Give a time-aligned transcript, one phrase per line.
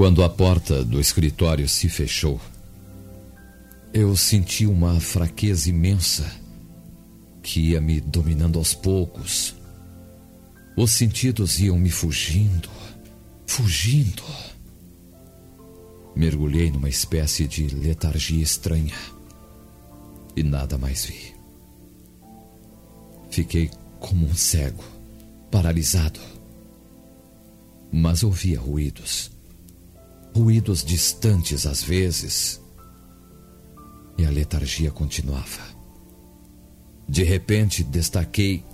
[0.00, 2.40] Quando a porta do escritório se fechou,
[3.92, 6.24] eu senti uma fraqueza imensa
[7.42, 9.54] que ia me dominando aos poucos.
[10.74, 12.70] Os sentidos iam me fugindo,
[13.46, 14.22] fugindo.
[16.16, 18.96] Mergulhei numa espécie de letargia estranha
[20.34, 21.34] e nada mais vi.
[23.30, 24.82] Fiquei como um cego,
[25.50, 26.20] paralisado.
[27.92, 29.38] Mas ouvia ruídos
[30.34, 32.60] ruídos distantes às vezes,
[34.16, 35.70] e a letargia continuava.
[37.08, 38.64] De repente, destaquei,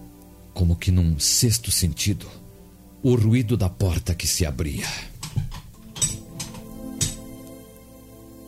[0.53, 2.29] como que num sexto sentido,
[3.03, 4.89] o ruído da porta que se abria.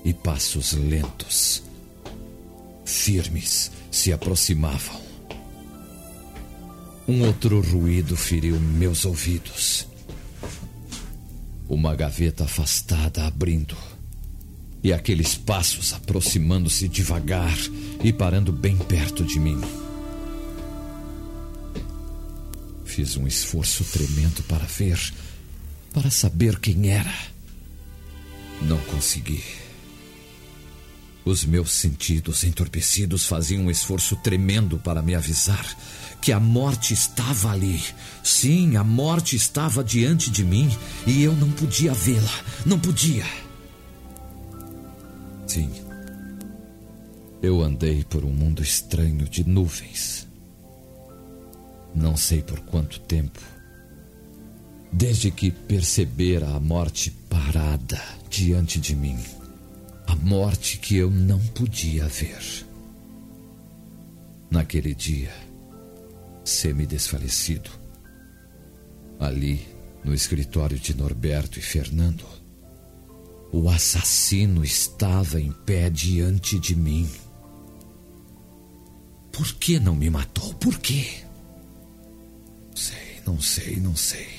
[0.05, 1.63] E passos lentos,
[2.85, 5.01] firmes, se aproximavam.
[7.07, 9.87] Um outro ruído feriu meus ouvidos.
[11.69, 13.77] Uma gaveta afastada abrindo.
[14.83, 17.57] E aqueles passos aproximando-se devagar
[18.03, 19.61] e parando bem perto de mim.
[22.85, 24.99] Fiz um esforço tremendo para ver,
[25.93, 27.15] para saber quem era.
[28.63, 29.68] Não consegui.
[31.29, 35.63] Os meus sentidos entorpecidos faziam um esforço tremendo para me avisar
[36.23, 37.85] que a morte estava ali.
[38.25, 40.71] Sim, a morte estava diante de mim
[41.07, 42.33] e eu não podia vê-la.
[42.65, 43.27] Não podia.
[45.47, 45.71] Sim.
[47.43, 50.27] Eu andei por um mundo estranho de nuvens.
[51.95, 53.39] Não sei por quanto tempo.
[54.91, 59.19] Desde que percebera a morte parada diante de mim.
[60.09, 62.67] A morte que eu não podia ver.
[64.51, 65.31] Naquele dia
[66.43, 67.71] semi-desfalecido.
[69.21, 69.69] Ali,
[70.03, 72.25] no escritório de Norberto e Fernando,
[73.53, 77.07] o assassino estava em pé diante de mim.
[79.31, 80.55] Por que não me matou?
[80.55, 81.07] Por quê?
[82.75, 84.38] Sei, não sei, não sei.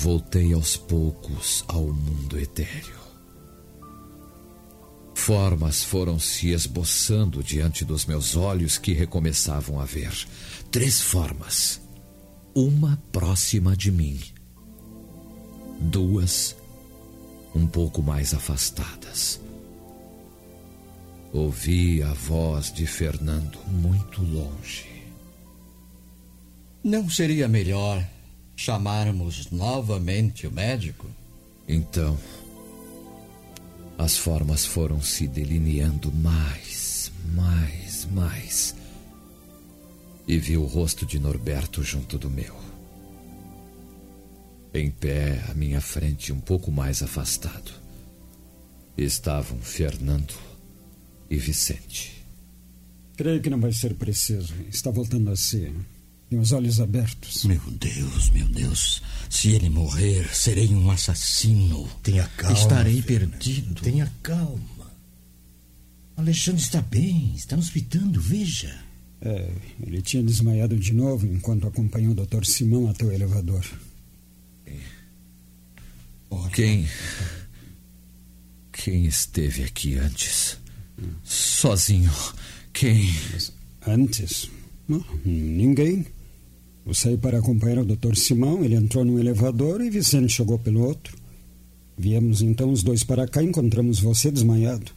[0.00, 3.00] Voltei aos poucos ao mundo etéreo.
[5.12, 10.14] Formas foram se esboçando diante dos meus olhos que recomeçavam a ver.
[10.70, 11.80] Três formas.
[12.54, 14.20] Uma próxima de mim.
[15.80, 16.54] Duas
[17.52, 19.40] um pouco mais afastadas.
[21.32, 24.86] Ouvi a voz de Fernando muito longe.
[26.84, 28.06] Não seria melhor
[28.58, 31.06] chamarmos novamente o médico?
[31.66, 32.18] Então.
[33.96, 38.74] As formas foram se delineando mais, mais, mais.
[40.26, 42.56] E vi o rosto de Norberto junto do meu.
[44.74, 47.72] Em pé, à minha frente, um pouco mais afastado,
[48.96, 50.34] estavam Fernando
[51.30, 52.24] e Vicente.
[53.16, 54.54] Creio que não vai ser preciso.
[54.68, 55.72] Está voltando a si.
[56.28, 57.44] Tem os olhos abertos.
[57.44, 59.02] Meu Deus, meu Deus.
[59.30, 61.88] Se ele morrer, serei um assassino.
[62.02, 62.58] Tenha calma.
[62.58, 63.30] Estarei Fernando.
[63.30, 63.82] perdido.
[63.82, 64.92] Tenha calma.
[66.16, 68.76] Alexandre está bem, está nos pitando, veja.
[69.20, 69.50] É,
[69.84, 72.44] ele tinha desmaiado de novo enquanto acompanhou o Dr.
[72.44, 73.64] Simão até o elevador.
[76.52, 76.88] Quem.
[78.72, 80.58] Quem esteve aqui antes?
[81.24, 82.12] Sozinho.
[82.72, 83.08] Quem?
[83.86, 84.50] Antes?
[84.88, 86.06] Não, ninguém.
[86.88, 88.14] Eu saí para acompanhar o Dr.
[88.16, 91.14] Simão, ele entrou no elevador e Vicente chegou pelo outro.
[91.98, 94.90] Viemos então os dois para cá e encontramos você desmaiado.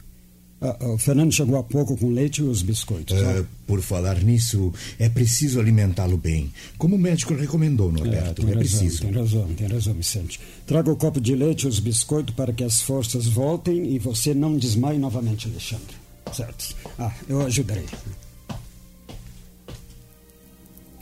[0.58, 3.20] Ah, o Fernando chegou há pouco com leite e os biscoitos.
[3.20, 6.50] Uh, por falar nisso, é preciso alimentá-lo bem.
[6.78, 8.40] Como o médico recomendou, Norberto.
[8.40, 9.02] É, tem é razão, preciso.
[9.02, 10.40] Tem razão, tem razão, Vicente.
[10.66, 14.32] Traga o copo de leite e os biscoitos para que as forças voltem e você
[14.32, 15.94] não desmaie novamente, Alexandre.
[16.32, 16.74] Certo.
[16.98, 17.84] Ah, eu ajudarei.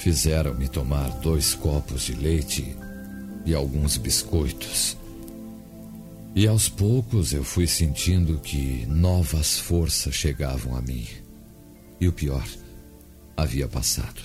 [0.00, 2.74] Fizeram-me tomar dois copos de leite
[3.44, 4.96] e alguns biscoitos.
[6.34, 11.06] E aos poucos eu fui sentindo que novas forças chegavam a mim.
[12.00, 12.42] E o pior,
[13.36, 14.22] havia passado.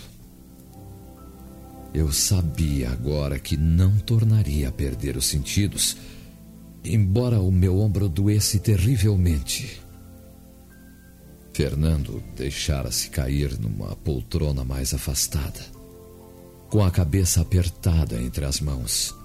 [1.93, 5.97] Eu sabia agora que não tornaria a perder os sentidos,
[6.85, 9.81] embora o meu ombro doesse terrivelmente.
[11.55, 15.65] Fernando deixara-se cair numa poltrona mais afastada,
[16.69, 19.15] com a cabeça apertada entre as mãos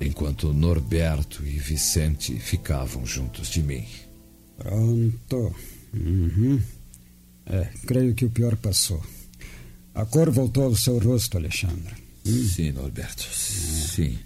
[0.00, 3.86] enquanto Norberto e Vicente ficavam juntos de mim.
[4.56, 5.54] Pronto.
[5.92, 6.60] Uhum.
[7.46, 9.02] É, creio que o pior passou.
[9.94, 11.94] A cor voltou ao seu rosto, Alexandre.
[12.26, 12.48] Hum.
[12.48, 13.24] Sim, Norberto.
[13.24, 13.34] É.
[13.34, 14.18] Sim.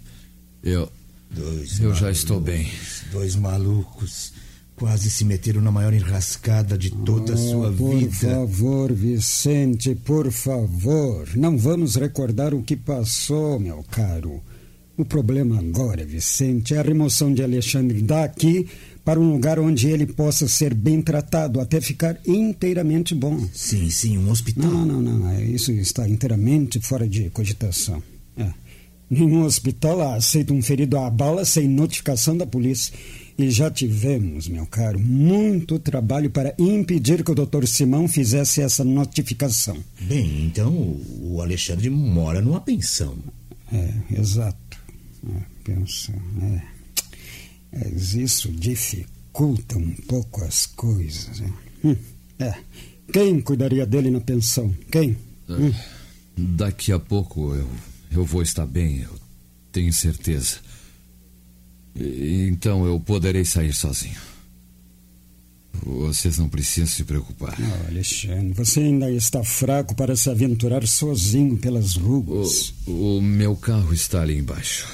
[0.63, 0.91] Eu.
[1.29, 2.69] Dois eu já estou bem.
[3.11, 4.31] Dois malucos.
[4.75, 8.09] Quase se meteram na maior enrascada de toda a oh, sua por vida.
[8.09, 11.29] Por favor, Vicente, por favor.
[11.35, 14.41] Não vamos recordar o que passou, meu caro.
[14.97, 18.67] O problema agora, Vicente, é a remoção de Alexandre daqui
[19.03, 23.47] para um lugar onde ele possa ser bem tratado até ficar inteiramente bom.
[23.53, 24.71] Sim, sim, um hospital.
[24.71, 25.29] Não, não, não.
[25.29, 28.01] É, isso está inteiramente fora de cogitação.
[28.35, 28.51] É.
[29.09, 32.93] Nenhum hospital aceita um ferido à bala sem notificação da polícia.
[33.37, 38.83] E já tivemos, meu caro, muito trabalho para impedir que o doutor Simão fizesse essa
[38.83, 39.77] notificação.
[39.99, 40.71] Bem, então
[41.19, 43.17] o Alexandre mora numa pensão.
[43.73, 44.77] É, exato.
[45.27, 46.61] É, pensa, é,
[47.73, 51.41] é, isso dificulta um pouco as coisas.
[51.41, 51.87] É.
[51.87, 51.97] Hum,
[52.39, 52.53] é.
[53.11, 54.73] Quem cuidaria dele na pensão?
[54.89, 55.17] Quem?
[55.49, 55.73] É, hum.
[56.37, 57.69] Daqui a pouco eu,
[58.11, 59.13] eu vou estar bem, eu
[59.73, 60.59] tenho certeza.
[61.95, 64.19] Então eu poderei sair sozinho.
[65.83, 67.55] Vocês não precisam se preocupar.
[67.59, 72.73] Oh, Alexandre, você ainda está fraco para se aventurar sozinho pelas ruas.
[72.87, 74.87] O, o meu carro está ali embaixo.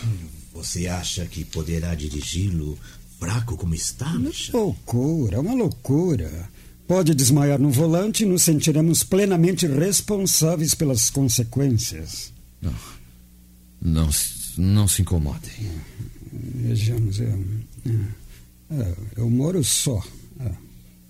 [0.53, 2.77] Você acha que poderá dirigi-lo
[3.19, 4.51] fraco como está, Alexandre?
[4.53, 6.49] Loucura, uma loucura.
[6.87, 12.33] Pode desmaiar no volante e nos sentiremos plenamente responsáveis pelas consequências.
[12.61, 12.75] Não.
[13.81, 14.09] Não,
[14.57, 15.71] não se incomodem.
[16.31, 17.45] Vejamos, eu,
[18.69, 20.01] eu, eu moro só.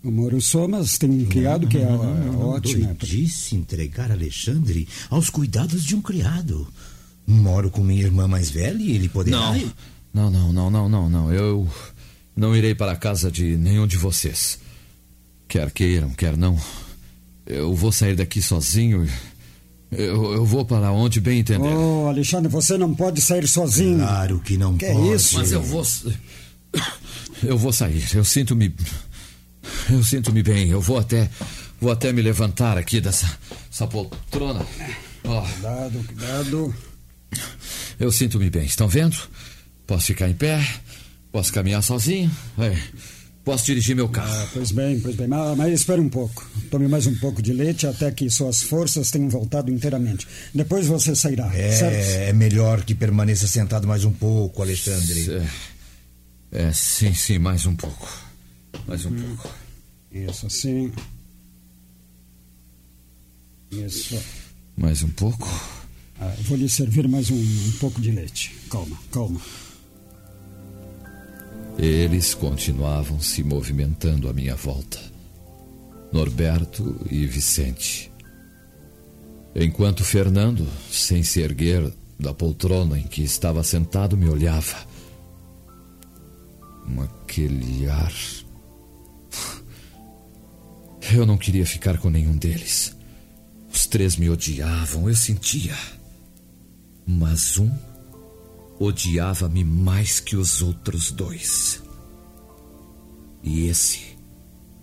[0.04, 2.96] Eu moro só, mas tem um criado que é não, não, não, ótimo.
[3.00, 6.68] Disse entregar Alexandre aos cuidados de um criado.
[7.28, 9.54] Moro com minha irmã mais velha e ele poderá.
[10.12, 11.32] Não, não, não, não, não, não.
[11.32, 11.70] Eu
[12.36, 14.60] não irei para a casa de nenhum de vocês.
[15.48, 16.60] Quer queiram, quer não.
[17.46, 19.08] Eu vou sair daqui sozinho.
[19.92, 21.68] Eu, eu vou para onde bem entender.
[21.68, 24.00] Oh, Alexandre, você não pode sair sozinho.
[24.00, 25.10] Claro que não que pode.
[25.10, 25.38] É isso?
[25.38, 25.86] Mas eu vou.
[27.44, 28.08] Eu vou sair.
[28.14, 28.74] Eu sinto-me
[29.90, 30.70] eu sinto-me bem.
[30.70, 31.30] Eu vou até.
[31.80, 33.38] Vou até me levantar aqui dessa
[33.72, 34.66] essa poltrona.
[35.24, 35.42] Oh.
[35.42, 36.76] Cuidado, cuidado.
[38.00, 38.66] Eu sinto-me bem.
[38.66, 39.16] Estão vendo?
[39.88, 40.66] Posso ficar em pé.
[41.32, 42.30] Posso caminhar sozinho.
[42.58, 42.78] É.
[43.44, 44.32] Posso dirigir meu carro.
[44.32, 45.28] Ah, pois bem, pois bem.
[45.28, 46.48] Mas, mas espere um pouco.
[46.70, 50.28] Tome mais um pouco de leite até que suas forças tenham voltado inteiramente.
[50.54, 51.52] Depois você sairá.
[51.56, 52.30] É, certo?
[52.30, 55.48] é melhor que permaneça sentado mais um pouco, Alexandre.
[56.52, 58.08] É, é sim, sim, mais um pouco.
[58.88, 59.36] Mais um hum.
[59.36, 59.56] pouco.
[60.12, 60.92] Isso, assim.
[63.72, 64.22] Isso.
[64.78, 65.48] Mais um pouco?
[66.20, 68.56] Ah, vou lhe servir mais um, um pouco de leite.
[68.70, 69.42] Calma, calma.
[71.82, 75.00] Eles continuavam se movimentando à minha volta.
[76.14, 78.12] Norberto e Vicente.
[79.56, 84.78] Enquanto Fernando, sem se erguer da poltrona em que estava sentado, me olhava.
[87.24, 88.14] Aquele ar
[91.12, 92.96] eu não queria ficar com nenhum deles.
[93.74, 95.76] Os três me odiavam, eu sentia.
[97.08, 97.72] Mas um
[98.84, 101.82] odiava-me mais que os outros dois.
[103.44, 104.18] E esse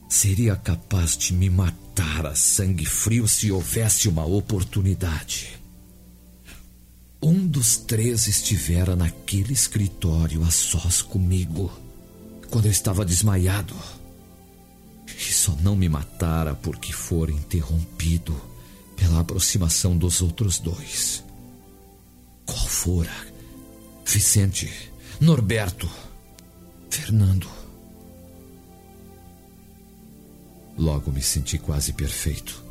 [0.09, 5.59] seria capaz de me matar a sangue frio se houvesse uma oportunidade.
[7.21, 11.71] Um dos três estivera naquele escritório a sós comigo,
[12.51, 13.75] quando eu estava desmaiado
[15.09, 18.41] e só não me matara porque fora interrompido
[18.95, 21.25] pela aproximação dos outros dois.
[22.47, 23.28] Qual fora?
[24.11, 25.87] Vicente, Norberto,
[26.89, 27.47] Fernando.
[30.79, 32.65] Logo me senti quase perfeito.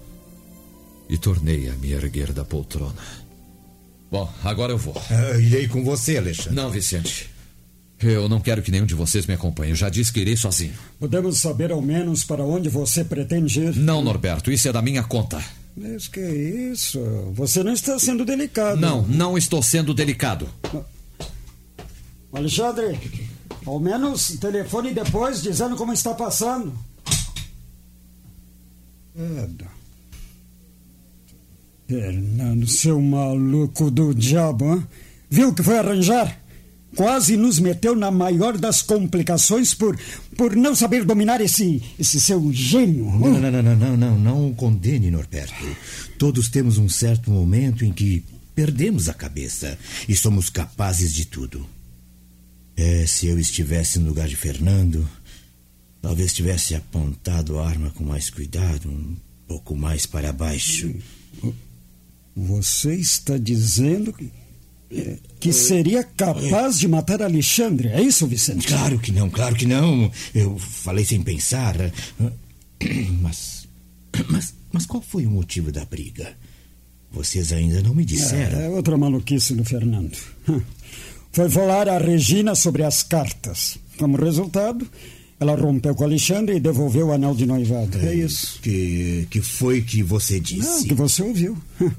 [1.07, 3.01] E tornei a me erguer da poltrona.
[4.09, 4.99] Bom, agora eu vou.
[5.11, 6.55] Ah, irei com você, Alexandre.
[6.55, 7.29] Não, Vicente.
[8.01, 9.71] Eu não quero que nenhum de vocês me acompanhe.
[9.71, 10.73] Eu já disse que irei sozinho.
[10.99, 13.75] Podemos saber ao menos para onde você pretende ir?
[13.75, 15.43] Não, Norberto, isso é da minha conta.
[15.75, 16.99] Mas que isso?
[17.35, 18.81] Você não está sendo delicado.
[18.81, 20.49] Não, não estou sendo delicado.
[22.31, 22.99] Alexandre,
[23.65, 26.73] ao menos telefone depois dizendo como está passando.
[31.87, 34.87] Fernando, seu maluco do diabo, hein?
[35.29, 36.39] viu o que foi arranjar?
[36.95, 39.97] Quase nos meteu na maior das complicações por,
[40.35, 43.05] por não saber dominar esse, esse seu gênio.
[43.05, 45.53] Não, não, não, não, não, não, não o condene, Norberto.
[46.17, 48.23] Todos temos um certo momento em que
[48.55, 49.77] perdemos a cabeça
[50.09, 51.67] e somos capazes de tudo.
[52.77, 55.09] É, se eu estivesse no lugar de Fernando,
[55.99, 59.17] talvez tivesse apontado a arma com mais cuidado, um
[59.47, 60.93] pouco mais para baixo.
[62.35, 64.31] Você está dizendo que,
[65.39, 67.87] que seria capaz de matar Alexandre?
[67.89, 68.67] É isso, Vicente?
[68.67, 70.11] Claro que não, claro que não.
[70.35, 71.75] Eu falei sem pensar.
[73.21, 73.67] Mas.
[74.29, 76.35] Mas, mas qual foi o motivo da briga?
[77.11, 78.59] Vocês ainda não me disseram.
[78.59, 80.17] É, é outra maluquice do Fernando.
[81.37, 83.77] Foi falar a Regina sobre as cartas.
[83.99, 84.87] Como resultado,
[85.39, 87.95] ela rompeu com Alexandre e devolveu o anel de noivado.
[87.99, 88.59] É, isso.
[88.59, 90.67] Que, que foi que você disse?
[90.67, 91.55] Não, que você ouviu.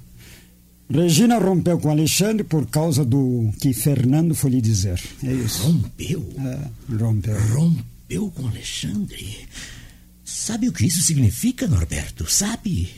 [0.91, 5.01] Regina rompeu com Alexandre por causa do que Fernando foi lhe dizer.
[5.23, 5.63] É isso.
[5.63, 6.35] Rompeu?
[6.41, 7.39] É, rompeu.
[7.55, 9.47] Rompeu com Alexandre?
[10.25, 12.29] Sabe o que isso significa, Norberto?
[12.29, 12.91] Sabe?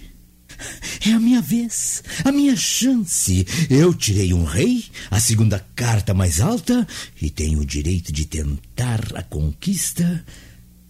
[1.06, 3.46] É a minha vez, a minha chance.
[3.68, 6.86] Eu tirei um rei, a segunda carta mais alta,
[7.20, 10.24] e tenho o direito de tentar a conquista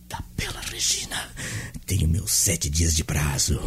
[0.08, 1.28] da bela Regina.
[1.86, 3.60] Tenho meus sete dias de prazo.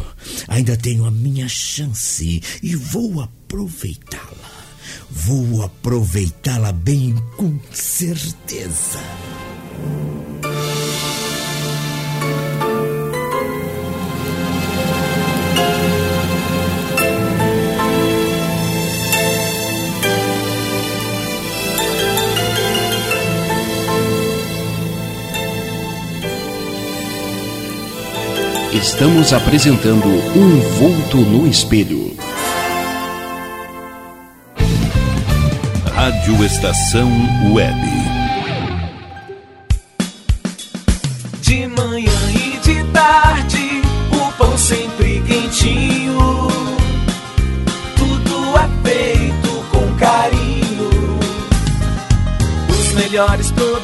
[0.48, 4.64] Ainda tenho a minha chance e vou aproveitá-la.
[5.10, 9.00] Vou aproveitá-la bem com certeza.
[28.84, 32.14] Estamos apresentando Um Vulto no Espelho.
[35.94, 37.10] Rádio Estação
[37.50, 37.80] Web.
[41.40, 46.48] De manhã e de tarde, o pão sempre quentinho.
[47.96, 50.90] Tudo é feito com carinho.
[52.68, 53.83] Os melhores produtos,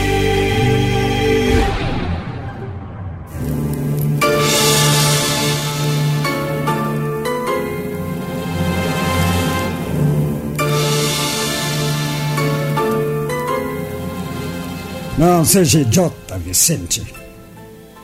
[15.21, 17.03] Não seja idiota, Vicente.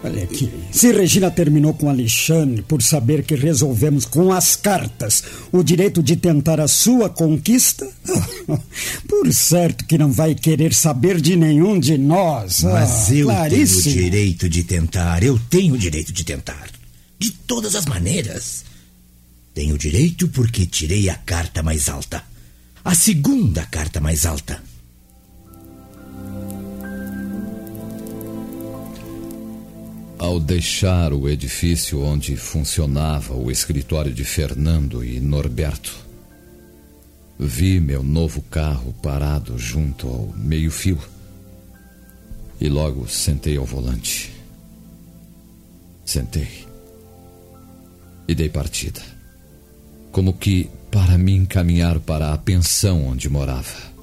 [0.04, 0.52] Olha aqui.
[0.72, 6.16] Se Regina terminou com Alexandre por saber que resolvemos com as cartas o direito de
[6.16, 7.90] tentar a sua conquista,
[9.10, 12.62] por certo que não vai querer saber de nenhum de nós.
[12.62, 13.82] Mas Ah, eu claríssimo.
[13.84, 15.24] tenho o direito de tentar.
[15.24, 16.70] Eu tenho o direito de tentar.
[17.18, 18.64] De todas as maneiras.
[19.56, 22.24] Tenho o direito porque tirei a carta mais alta.
[22.86, 24.62] A segunda carta mais alta.
[30.20, 35.96] Ao deixar o edifício onde funcionava o escritório de Fernando e Norberto,
[37.38, 41.00] vi meu novo carro parado junto ao meio-fio
[42.60, 44.34] e logo sentei ao volante.
[46.04, 46.66] Sentei
[48.28, 49.02] e dei partida,
[50.12, 53.96] como que para me encaminhar para a pensão onde morava.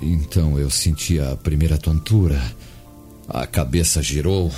[0.00, 2.40] Então eu senti a primeira tontura.
[3.28, 4.52] A cabeça girou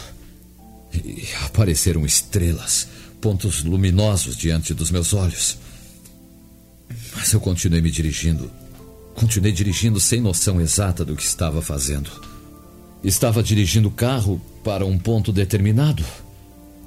[0.92, 2.88] e apareceram estrelas,
[3.20, 5.58] pontos luminosos diante dos meus olhos.
[7.14, 8.50] Mas eu continuei me dirigindo.
[9.14, 12.10] Continuei dirigindo sem noção exata do que estava fazendo.
[13.02, 16.04] Estava dirigindo o carro para um ponto determinado,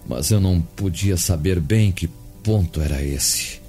[0.08, 2.10] mas eu não podia saber bem que
[2.44, 3.60] ponto era esse.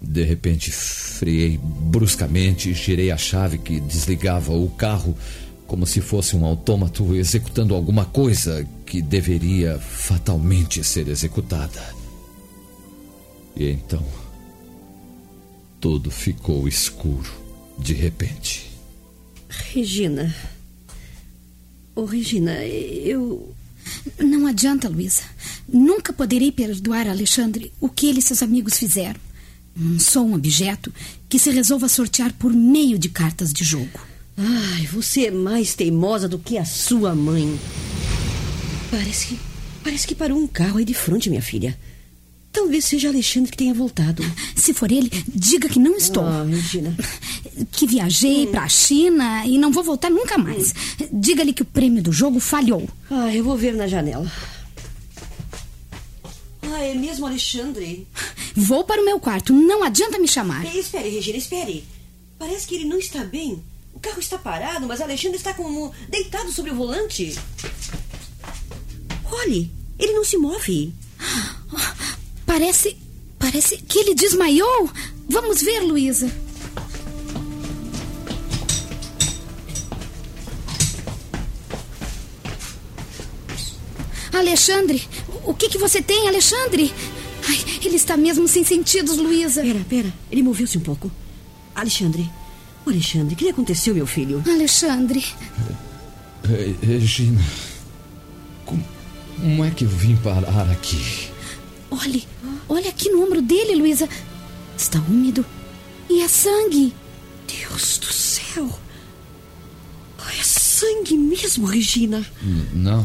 [0.00, 5.16] De repente, friei bruscamente e girei a chave que desligava o carro
[5.68, 11.94] como se fosse um autômato executando alguma coisa que deveria fatalmente ser executada.
[13.54, 14.04] E então.
[15.78, 17.30] Tudo ficou escuro
[17.78, 18.68] de repente.
[19.48, 20.34] Regina.
[21.94, 23.54] Ô, Regina, eu.
[24.18, 25.22] Não adianta, Luísa.
[25.68, 29.20] Nunca poderei perdoar a Alexandre o que ele e seus amigos fizeram.
[29.76, 30.92] Não sou um objeto
[31.28, 34.07] que se resolva sortear por meio de cartas de jogo.
[34.38, 37.58] Ai, você é mais teimosa do que a sua mãe.
[38.88, 39.38] Parece que.
[39.82, 41.76] Parece que parou um carro aí de frente, minha filha.
[42.52, 44.22] Talvez seja Alexandre que tenha voltado.
[44.54, 46.24] Se for ele, diga que não estou.
[46.24, 46.96] Ah, Regina.
[47.72, 50.72] Que viajei para a China e não vou voltar nunca mais.
[51.12, 52.88] Diga-lhe que o prêmio do jogo falhou.
[53.10, 54.30] Ah, eu vou ver na janela.
[56.62, 58.06] Ah, é mesmo Alexandre?
[58.54, 59.52] Vou para o meu quarto.
[59.52, 60.64] Não adianta me chamar.
[60.76, 61.84] Espere, Regina, espere.
[62.38, 63.62] Parece que ele não está bem.
[63.92, 67.36] O carro está parado, mas Alexandre está como deitado sobre o volante.
[69.30, 70.92] Olhe, ele não se move.
[72.46, 72.96] Parece.
[73.38, 74.90] Parece que ele desmaiou.
[75.28, 76.30] Vamos ver, Luísa.
[84.32, 85.02] Alexandre,
[85.44, 86.92] o que, que você tem, Alexandre?
[87.46, 89.62] Ai, ele está mesmo sem sentidos, Luísa.
[89.62, 90.14] Pera, pera.
[90.30, 91.10] Ele moveu-se um pouco.
[91.74, 92.28] Alexandre.
[92.88, 94.42] Alexandre, o que lhe aconteceu, meu filho?
[94.46, 95.24] Alexandre.
[96.44, 97.40] Re- Regina.
[98.64, 98.84] Como,
[99.40, 101.28] como é que eu vim parar aqui?
[101.90, 102.26] Olhe,
[102.68, 104.08] olha aqui no ombro dele, Luísa.
[104.76, 105.44] Está úmido.
[106.08, 106.94] E é sangue.
[107.46, 108.78] Deus do céu.
[110.18, 112.24] Oh, é sangue mesmo, Regina.
[112.42, 113.04] N- Não.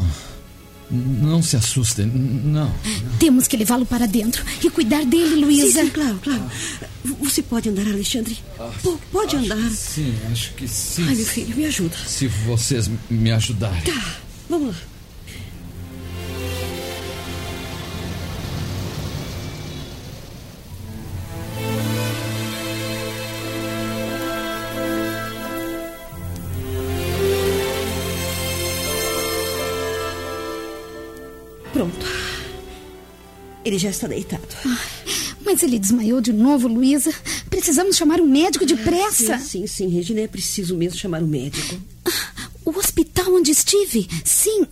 [0.94, 2.72] Não se assustem, não.
[3.18, 5.80] Temos que levá-lo para dentro e cuidar dele, Luísa.
[5.80, 6.44] Sim, sim, claro, claro.
[7.22, 8.36] Você pode andar, Alexandre?
[8.82, 9.70] P- pode acho andar.
[9.70, 11.04] Sim, acho que sim.
[11.08, 11.96] Ai, meu filho, me ajuda.
[12.06, 13.82] Se vocês me ajudarem.
[13.82, 14.16] Tá,
[14.48, 14.74] vamos lá.
[33.74, 34.46] Ele já está deitado.
[35.44, 37.12] Mas ele desmaiou de novo, Luísa.
[37.50, 39.36] Precisamos chamar um médico depressa.
[39.38, 41.76] Sim, sim, sim, Regina, é preciso mesmo chamar o médico.
[42.64, 44.08] O hospital onde estive?
[44.24, 44.64] Sim.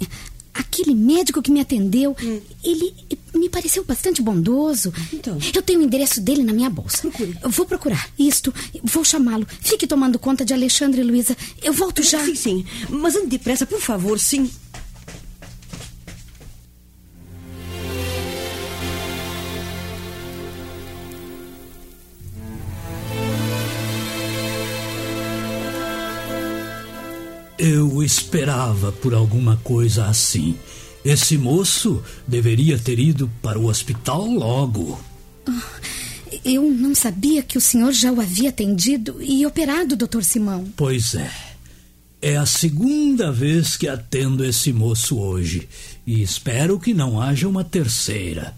[0.55, 2.15] Aquele médico que me atendeu,
[2.63, 2.95] ele
[3.35, 4.93] me pareceu bastante bondoso.
[5.13, 5.37] Então?
[5.53, 7.03] Eu tenho o endereço dele na minha bolsa.
[7.03, 7.37] Procure.
[7.43, 8.09] Vou procurar.
[8.17, 8.55] Isto.
[8.85, 9.47] Vou chamá-lo.
[9.61, 11.37] Fique tomando conta de Alexandre e Luísa.
[11.61, 12.25] Eu volto já.
[12.25, 12.65] Sim, sim.
[12.89, 14.49] Mas ande depressa, por favor, sim.
[28.03, 30.57] Eu esperava por alguma coisa assim.
[31.05, 35.01] Esse moço deveria ter ido para o hospital logo.
[36.45, 40.67] Eu não sabia que o senhor já o havia atendido e operado, doutor Simão.
[40.77, 41.31] Pois é.
[42.21, 45.69] É a segunda vez que atendo esse moço hoje.
[46.05, 48.53] E espero que não haja uma terceira.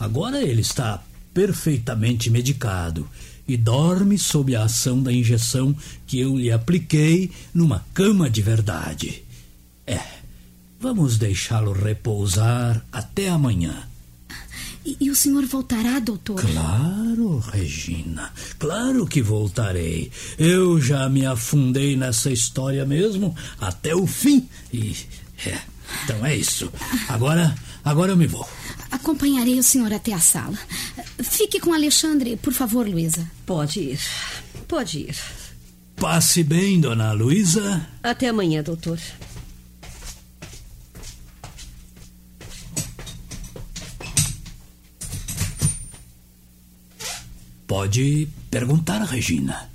[0.00, 3.08] Agora ele está perfeitamente medicado
[3.48, 5.74] e dorme sob a ação da injeção
[6.06, 9.22] que eu lhe apliquei numa cama de verdade.
[9.86, 10.00] É,
[10.78, 13.88] vamos deixá-lo repousar até amanhã.
[14.84, 16.40] E, e o senhor voltará, doutor?
[16.40, 20.10] Claro, Regina, claro que voltarei.
[20.38, 24.46] Eu já me afundei nessa história mesmo até o fim.
[24.72, 24.94] E
[25.46, 25.58] é,
[26.04, 26.70] então é isso.
[27.08, 28.46] Agora, agora eu me vou.
[28.90, 30.58] Acompanharei o senhor até a sala.
[31.22, 33.30] Fique com Alexandre, por favor, Luísa.
[33.44, 34.00] Pode ir.
[34.66, 35.16] Pode ir.
[35.96, 37.86] Passe bem, dona Luísa.
[38.02, 38.98] Até amanhã, doutor.
[47.66, 49.68] Pode perguntar, Regina.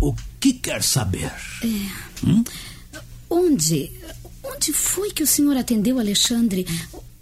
[0.00, 1.32] O que quer saber?
[1.62, 2.26] É.
[2.26, 2.44] Hum?
[3.30, 3.90] Onde?
[4.42, 6.66] Onde foi que o senhor atendeu Alexandre?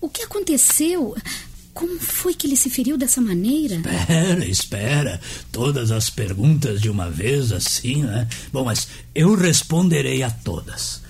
[0.05, 1.17] O que aconteceu?
[1.73, 3.77] Como foi que ele se feriu dessa maneira?
[3.77, 5.21] Espera, espera.
[5.51, 8.29] Todas as perguntas de uma vez, assim, né?
[8.53, 11.01] Bom, mas eu responderei a todas.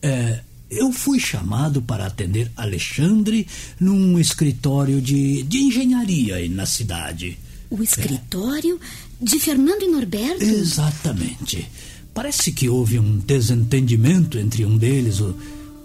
[0.00, 0.40] É,
[0.70, 3.46] eu fui chamado para atender Alexandre
[3.78, 7.38] num escritório de, de engenharia aí na cidade.
[7.68, 8.80] O escritório
[9.20, 10.42] de Fernando e Norberto?
[10.42, 11.70] Exatamente.
[12.14, 15.36] Parece que houve um desentendimento entre um deles, o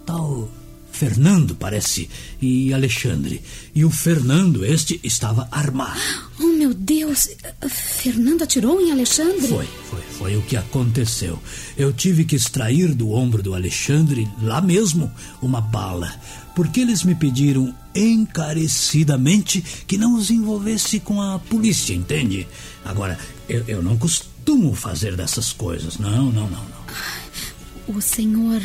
[0.06, 0.50] tal
[0.98, 2.10] Fernando, parece,
[2.42, 3.40] e Alexandre.
[3.76, 6.00] E o Fernando, este, estava armado.
[6.40, 7.30] Oh, meu Deus!
[7.68, 9.48] Fernando atirou em Alexandre?
[9.48, 11.40] Foi, foi, foi o que aconteceu.
[11.76, 16.14] Eu tive que extrair do ombro do Alexandre, lá mesmo, uma bala,
[16.56, 22.48] porque eles me pediram encarecidamente que não os envolvesse com a polícia, entende?
[22.86, 23.18] Agora,
[23.50, 25.98] eu, eu não costumo fazer dessas coisas.
[25.98, 27.96] Não, não, não, não.
[27.96, 28.62] O senhor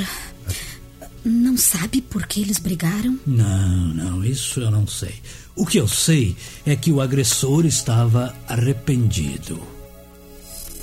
[1.24, 3.18] não sabe por que eles brigaram?
[3.26, 5.14] Não, não, isso eu não sei.
[5.54, 9.60] O que eu sei é que o agressor estava arrependido.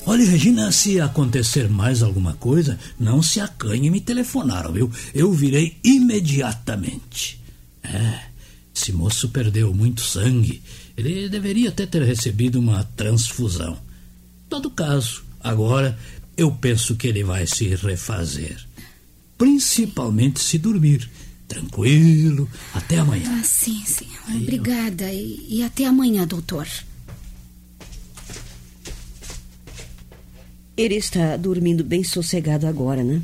[0.05, 4.91] Olha, Regina, se acontecer mais alguma coisa, não se acanhe me telefonar, viu?
[5.13, 7.39] Eu virei imediatamente.
[7.83, 8.21] É,
[8.73, 10.61] esse moço perdeu muito sangue.
[10.95, 13.77] Ele deveria até ter recebido uma transfusão.
[14.49, 15.97] Todo caso, agora
[16.37, 18.68] eu penso que ele vai se refazer.
[19.39, 21.09] Principalmente se dormir.
[21.47, 23.39] Tranquilo, até amanhã.
[23.39, 24.05] Ah, sim, sim.
[24.27, 25.11] Obrigada.
[25.11, 26.67] E, e até amanhã, doutor.
[30.75, 33.21] Ele está dormindo bem sossegado agora, né?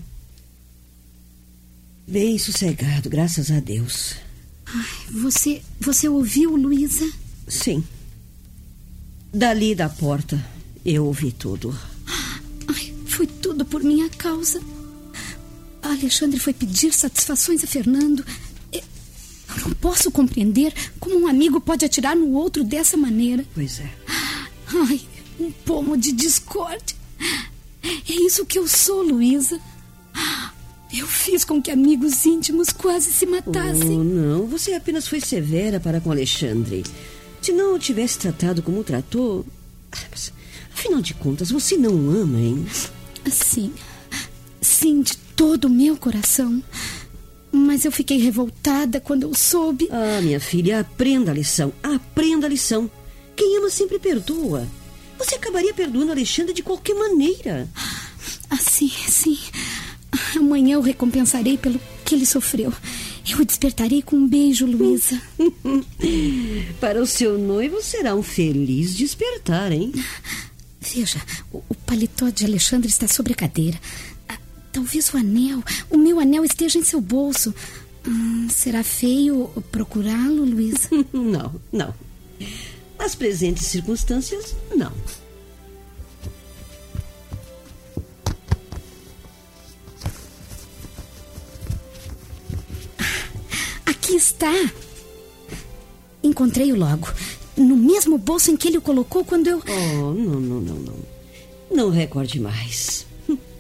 [2.08, 4.16] Bem sossegado, graças a Deus.
[4.66, 7.12] Ai, você, você ouviu, Luísa?
[7.46, 7.84] Sim.
[9.34, 10.44] Dali da porta,
[10.86, 11.78] eu ouvi tudo.
[12.70, 14.62] Ai, foi tudo por minha causa.
[15.92, 18.26] Alexandre foi pedir satisfações a Fernando.
[18.72, 18.84] Eu
[19.68, 23.46] não posso compreender como um amigo pode atirar no outro dessa maneira.
[23.54, 23.90] Pois é.
[24.68, 25.02] Ai,
[25.40, 26.96] um pomo de discórdia.
[27.84, 29.60] É isso que eu sou, Luísa.
[30.94, 34.00] Eu fiz com que amigos íntimos quase se matassem.
[34.00, 36.84] Oh, não, você apenas foi severa para com Alexandre.
[37.42, 39.46] Se não o tivesse tratado como tratou.
[39.92, 39.98] Ah,
[40.74, 42.66] afinal de contas, você não ama, hein?
[43.30, 43.74] Sim.
[44.76, 46.62] Sim, de todo o meu coração.
[47.50, 49.88] Mas eu fiquei revoltada quando eu soube.
[49.90, 51.72] Ah, minha filha, aprenda a lição.
[51.82, 52.92] Aprenda a lição.
[53.38, 54.68] Quem ama sempre perdoa.
[55.18, 57.70] Você acabaria perdoando Alexandre de qualquer maneira.
[58.50, 59.40] Ah, sim, sim.
[60.36, 62.74] Amanhã eu recompensarei pelo que ele sofreu.
[63.30, 65.22] Eu o despertarei com um beijo, Luísa.
[66.82, 69.94] Para o seu noivo será um feliz despertar, hein?
[70.82, 73.80] Veja, o, o paletó de Alexandre está sobre a cadeira.
[74.76, 77.56] Talvez o anel, o meu anel esteja em seu bolso.
[78.06, 80.90] Hum, será feio procurá-lo, Luísa?
[81.14, 81.94] não, não.
[83.00, 84.92] Nas presentes circunstâncias, não.
[93.86, 94.52] Aqui está.
[96.22, 97.08] Encontrei-o logo.
[97.56, 99.64] No mesmo bolso em que ele o colocou quando eu.
[99.66, 100.96] Oh, não, não, não, não.
[101.72, 103.06] Não recorde mais.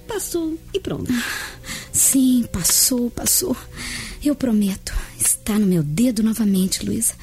[0.07, 1.11] Passou e pronto.
[1.91, 3.55] Sim, passou, passou.
[4.23, 4.93] Eu prometo.
[5.19, 7.13] Está no meu dedo novamente, Luísa.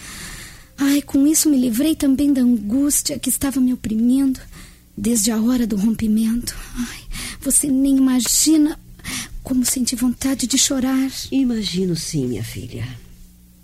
[0.79, 4.40] Ai, com isso me livrei também da angústia que estava me oprimindo
[4.97, 6.57] desde a hora do rompimento.
[6.75, 7.01] Ai,
[7.40, 8.79] você nem imagina
[9.42, 11.11] como senti vontade de chorar.
[11.31, 12.87] Imagino sim, minha filha.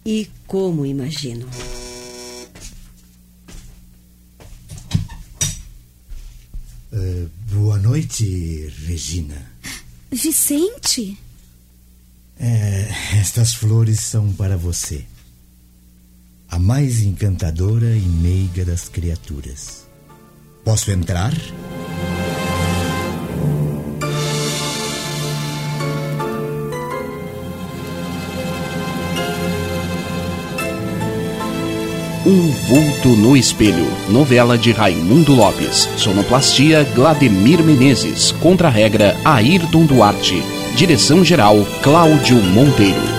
[0.04, 1.48] E como imagino.
[6.98, 9.52] Uh, boa noite, Regina.
[10.10, 11.16] Vicente?
[12.36, 12.88] É,
[13.20, 15.04] estas flores são para você.
[16.48, 19.86] A mais encantadora e meiga das criaturas.
[20.64, 21.32] Posso entrar?
[32.28, 33.90] Um vulto no espelho.
[34.10, 35.88] Novela de Raimundo Lopes.
[35.96, 38.32] Sonoplastia Glademir Menezes.
[38.32, 40.42] Contra-regra Ayrton Duarte.
[40.76, 43.17] Direção-geral Cláudio Monteiro.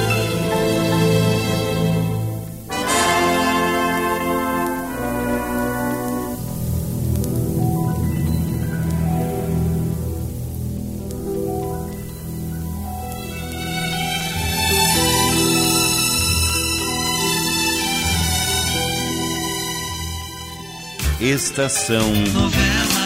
[21.39, 22.98] Estação Novela.